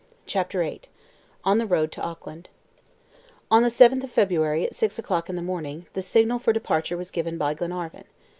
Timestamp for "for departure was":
6.39-7.11